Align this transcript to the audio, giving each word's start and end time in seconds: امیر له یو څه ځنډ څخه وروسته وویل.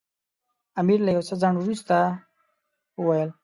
امیر 0.79 0.99
له 1.03 1.11
یو 1.15 1.23
څه 1.27 1.33
ځنډ 1.41 1.55
څخه 1.55 1.63
وروسته 1.63 1.95
وویل. 2.99 3.29